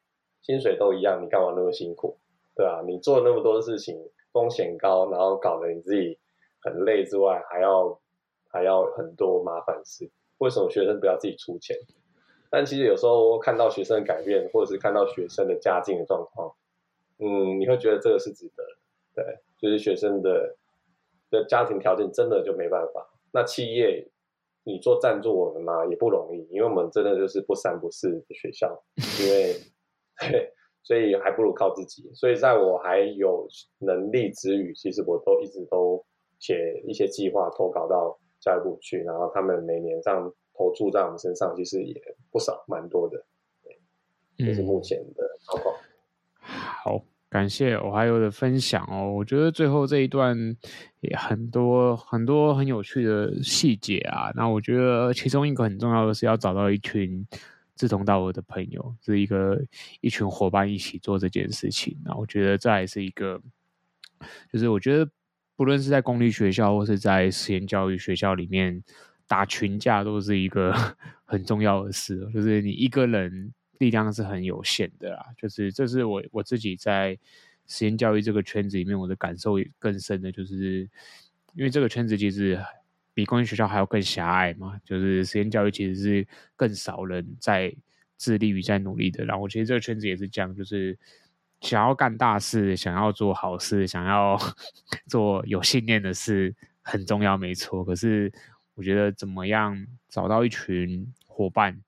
[0.40, 2.16] 薪水都一样，你干嘛那么辛苦？
[2.56, 3.94] 对啊，你做那么多事情，
[4.32, 6.18] 风险高，然后搞得你自己
[6.62, 8.00] 很累之外，还要
[8.50, 10.10] 还要很多麻烦事。
[10.38, 11.76] 为什么学生不要自己出钱？
[12.50, 16.54] 但其实有时候看到学生的改变，或者是看到学生的家境的状况，
[17.18, 18.64] 嗯，你会觉得这个是值得。
[19.14, 19.24] 对，
[19.58, 20.56] 就是学生的
[21.30, 23.08] 的家庭条件真的就没办法。
[23.32, 24.10] 那企业。
[24.62, 28.80] 你做赞助我们嘛，也不容易，因为我们真的就是不三不四的学校，
[29.18, 29.54] 因为
[30.20, 32.12] 对，所以还不如靠自己。
[32.14, 33.48] 所以在我还有
[33.78, 36.04] 能力之余，其实我都一直都
[36.38, 41.94] 写一些计划投稿到教育部去，然后他们每年这样投注在我们身上，其实也
[42.30, 43.24] 不少，蛮多的。
[43.62, 45.74] 对，这是目前的状况。
[45.76, 46.44] 嗯。
[46.44, 47.04] 好。
[47.30, 50.36] 感谢 Ohio 的分享哦，我觉得最后这一段
[50.98, 54.32] 也很多很多很有趣的细节啊。
[54.34, 57.24] 那我觉得其中一个很重要的是要找到一群
[57.76, 59.56] 志同道合的朋友，是一个
[60.00, 61.96] 一群伙伴一起做这件事情。
[62.04, 63.40] 那我觉得这还是一个，
[64.52, 65.08] 就是我觉得
[65.60, 68.82] 不论是在公立学校或是在实验教育学校里面，
[69.28, 70.72] 打群架都是一个
[71.26, 72.26] 很重要的事。
[72.32, 73.52] 就是你一个人。
[73.80, 77.18] 力量是很有限的啦，就是这是我我自己在
[77.66, 80.86] 实验教育这个圈子里面，我的感受更深的，就是
[81.54, 82.62] 因为这个圈子其实
[83.14, 87.74] 比公立学校还要更狭隘嘛，就是实验教育其实是更少人在
[88.18, 89.24] 致力于在努力的。
[89.24, 90.98] 然后我觉得这个圈子也是这样，就是
[91.60, 94.38] 想要干大事，想要做好事，想要
[95.06, 97.84] 做有信念的事很重要，没错。
[97.84, 98.32] 可是
[98.74, 101.78] 我觉得怎么样找到一群伙伴？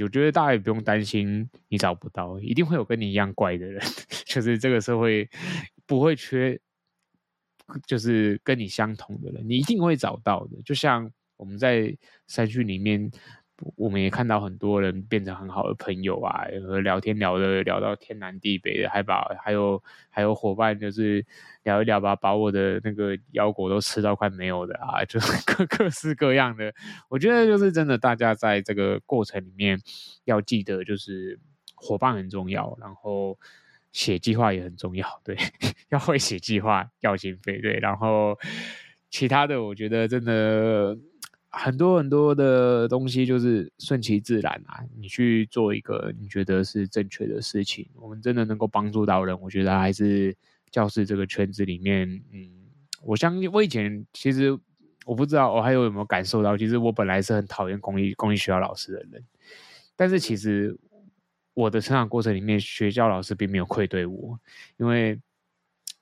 [0.00, 3.82] 我觉得大家也不用担心，你找不到，一定会有跟你一样怪的人，
[4.24, 5.28] 就是这个社会
[5.86, 6.60] 不会缺，
[7.86, 10.62] 就是跟你相同的人，你一定会找到的。
[10.64, 11.96] 就像我们在
[12.28, 13.10] 山区里面。
[13.76, 16.44] 我们也看到很多人变成很好的朋友啊，
[16.82, 21.24] 聊天聊的聊到天南地北的，还把还有还有伙伴就是
[21.62, 26.72] 聊一聊吧，把我的那个腰果都吃到快没有的啊， 就是各各式各样的。
[27.08, 29.78] 我觉得就是真的，大家在这个过程里面
[30.24, 31.38] 要记得，就是
[31.74, 33.38] 伙伴很重要，然后
[33.92, 35.36] 写计划也很重要，对，
[35.90, 38.38] 要会写计划，要经费，对，然后
[39.10, 40.96] 其他的我觉得真的。
[41.52, 50.36] 很多很多的东西就是顺其自然啊，你去做一个你觉得是正确的事情，我们真的能够帮助到人，我觉得还是
[50.70, 52.48] 教师这个圈子里面，嗯，
[53.02, 54.56] 我相信我以前其实
[55.04, 59.24] 我不知道我还有没有感受到，其实我本来是很讨厌公立公立学校老师的人，
[59.96, 60.78] 但是其实
[61.54, 64.38] 我的成长过程里面，学校老师并没有愧对我，
[64.76, 65.20] 因为。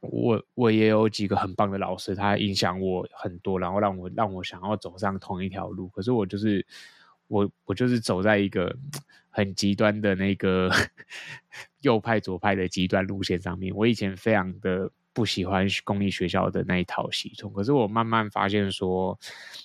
[0.01, 5.88] 我我也有几个很棒的老师，他影响我很多，然后让我让我想要走上同一条路。
[5.88, 6.64] 可是我就是
[7.26, 8.74] 我我就是走在一个
[9.28, 10.70] 很极端的那个
[11.82, 13.74] 右派左派的极端路线上面。
[13.74, 19.18] 我以前非常的不喜欢公立学校的那一套系统，可是我慢慢发现说，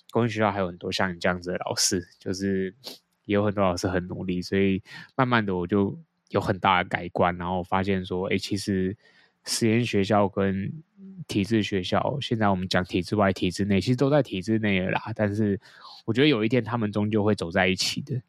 [0.09, 2.73] 公立学校还有很多像你这样子的老师，就是
[3.25, 4.81] 也有很多老师很努力，所以
[5.15, 5.95] 慢慢的我就
[6.29, 8.97] 有很大的改观，然后发现说，哎，其实。
[9.45, 10.71] 实验学校跟
[11.27, 15.11] 体制学校，现在我们讲体制外、体制内，其实都在体制内了啦。
[15.15, 15.59] 但是
[16.05, 18.21] 我觉得有一天他们终究会走在一起的，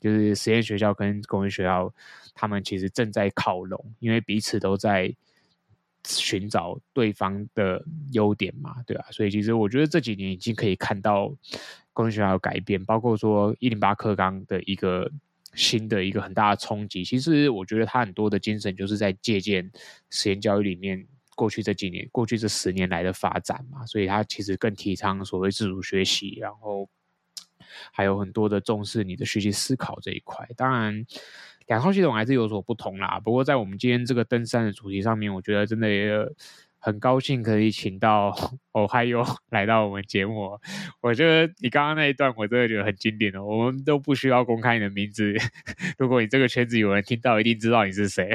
[0.00, 1.92] 就是实验学校跟公立学校，
[2.34, 5.14] 他们其实正在靠拢，因为彼此都在
[6.04, 9.06] 寻找对方的优点嘛，对啊。
[9.10, 11.34] 所以其实我觉得这几年已经可以看到
[11.92, 15.10] 公立学校的改变，包括说一零八课纲的一个。
[15.56, 19.68] 新的一个很大的冲击，其实我觉得他很多的精神就是在借鉴
[20.10, 21.04] 实验教育里面
[21.34, 26.88] 过去这几年、过去这十年来的发展嘛，所以他其实更提倡所谓自主学习，然后
[27.90, 30.46] 还有很多的重视你的学习思考这一块。
[30.56, 31.04] 当然，
[31.66, 33.18] 两套系统还是有所不同啦。
[33.18, 36.14] 不过在我们今天这个登山的主题上面，我觉得真的也。
[36.78, 38.30] 很高兴可以请到
[38.72, 40.58] Ohio 来到我们节目，
[41.00, 43.44] 我觉得你刚刚那一段我真的觉得很经典哦。
[43.44, 45.34] 我们都不需要公开你的名字，
[45.98, 48.32] 如果你这个圈子有人听到，一定知道你是谁。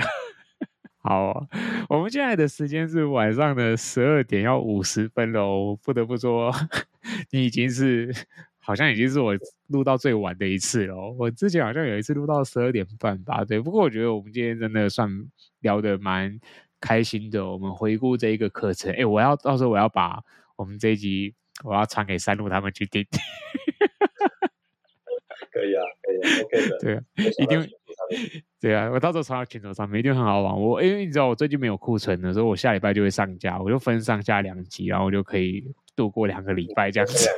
[1.04, 1.48] 好，
[1.90, 6.54] 我们现在的时间是晚上的十二点要五十分了，我不得不说，
[7.32, 8.14] 你已经是
[8.60, 9.34] 好像已经是我
[9.70, 10.96] 录到最晚的一次了。
[11.18, 13.60] 我之前好像有一次录到十二点半吧，对。
[13.60, 15.10] 不过我觉得我们今天真的算
[15.62, 16.40] 聊得蛮。
[16.82, 18.92] 开心的，我们回顾这一个课程。
[18.94, 20.22] 哎，我要到时候我要把
[20.58, 23.06] 我们这一集我要传给山路他们去听。
[25.52, 26.78] 可以啊，可以啊，OK 的。
[26.84, 27.02] 对啊，
[27.38, 27.70] 一定。
[28.60, 30.60] 对啊，我到时候传到群组上面，一定很好玩。
[30.60, 35.64] 我因为你知道我最近没有库存的，所以我下礼拜就会上架，我就分上下两集，然后我就可以
[35.96, 37.30] 度过两个礼拜这样子。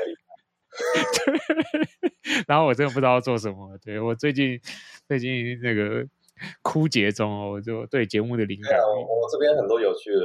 [2.47, 3.77] 然后我真的不知道要做什么。
[3.83, 4.59] 对，我最近
[5.07, 6.07] 最近那个。
[6.61, 8.79] 枯竭中哦，我就对节目的灵感。
[8.79, 10.21] 我我这边很多有趣的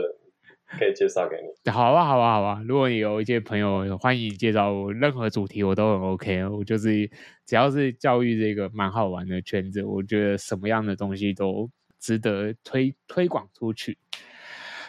[0.79, 1.71] 可以介绍给你。
[1.71, 2.63] 好啊，好啊，好啊！
[2.67, 6.47] 如果你有一些朋友，欢迎介绍我任何主题，我都很 OK。
[6.47, 7.11] 我就是
[7.47, 13.97] 只要是教育这个蛮好玩的圈子，我觉得什么样的东西都值得推推广出去。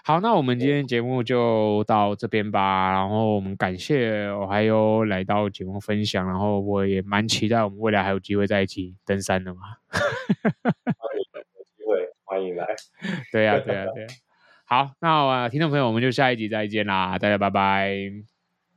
[0.09, 2.91] 好，那我们今天节目就到这边吧。
[2.91, 9.59] 然后我们感谢我还有来到节目分享，然后我也蛮期待我们未来还有机会在一起登山的嘛。
[12.25, 12.65] 欢迎来。
[13.31, 14.07] 对呀、 啊，对呀、啊，对呀、
[14.65, 14.85] 啊。
[14.87, 17.95] 好，那我听众朋友，我们就下一集再见啦，大家拜拜。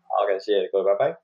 [0.02, 1.16] 好，感谢各位，拜拜。